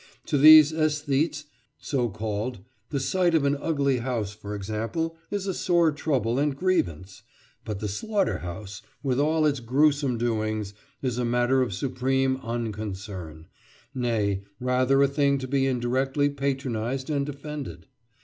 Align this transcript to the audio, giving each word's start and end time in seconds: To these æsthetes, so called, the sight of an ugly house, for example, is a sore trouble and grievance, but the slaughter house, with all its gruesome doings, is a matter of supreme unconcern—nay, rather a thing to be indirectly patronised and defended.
To 0.25 0.35
these 0.39 0.71
æsthetes, 0.73 1.43
so 1.77 2.09
called, 2.09 2.57
the 2.89 2.99
sight 2.99 3.35
of 3.35 3.45
an 3.45 3.55
ugly 3.57 3.99
house, 3.99 4.33
for 4.33 4.55
example, 4.55 5.15
is 5.29 5.45
a 5.45 5.53
sore 5.53 5.91
trouble 5.91 6.39
and 6.39 6.55
grievance, 6.57 7.21
but 7.63 7.81
the 7.81 7.87
slaughter 7.87 8.39
house, 8.39 8.81
with 9.03 9.19
all 9.19 9.45
its 9.45 9.59
gruesome 9.59 10.17
doings, 10.17 10.73
is 11.03 11.19
a 11.19 11.23
matter 11.23 11.61
of 11.61 11.71
supreme 11.75 12.37
unconcern—nay, 12.37 14.43
rather 14.59 15.03
a 15.03 15.07
thing 15.07 15.37
to 15.37 15.47
be 15.47 15.67
indirectly 15.67 16.29
patronised 16.31 17.11
and 17.11 17.27
defended. 17.27 17.85